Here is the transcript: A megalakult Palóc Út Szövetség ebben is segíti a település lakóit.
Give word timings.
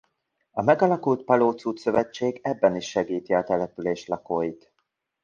A 0.51 0.61
megalakult 0.61 1.23
Palóc 1.23 1.65
Út 1.65 1.77
Szövetség 1.77 2.39
ebben 2.43 2.75
is 2.75 2.89
segíti 2.89 3.33
a 3.33 3.43
település 3.43 4.05
lakóit. 4.07 4.71